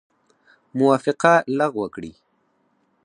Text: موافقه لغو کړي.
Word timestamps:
موافقه 0.79 1.33
لغو 1.57 1.85
کړي. 1.95 2.13